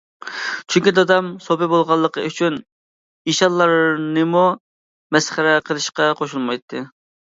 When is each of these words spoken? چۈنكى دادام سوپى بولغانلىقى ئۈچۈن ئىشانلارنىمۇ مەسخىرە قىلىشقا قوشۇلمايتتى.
چۈنكى 0.75 0.93
دادام 0.99 1.27
سوپى 1.47 1.67
بولغانلىقى 1.73 2.25
ئۈچۈن 2.31 2.59
ئىشانلارنىمۇ 2.65 4.45
مەسخىرە 5.19 5.57
قىلىشقا 5.71 6.15
قوشۇلمايتتى. 6.21 6.89